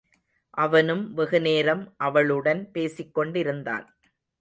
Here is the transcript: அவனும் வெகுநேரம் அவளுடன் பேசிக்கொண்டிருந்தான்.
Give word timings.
அவனும் 0.57 1.13
வெகுநேரம் 1.13 1.93
அவளுடன் 1.97 2.69
பேசிக்கொண்டிருந்தான். 2.73 3.87